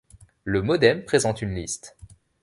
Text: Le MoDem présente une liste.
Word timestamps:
Le 0.45 0.63
MoDem 0.63 1.05
présente 1.05 1.43
une 1.43 1.53
liste. 1.53 1.95